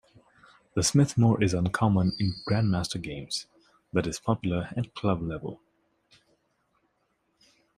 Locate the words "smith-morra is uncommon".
0.81-2.13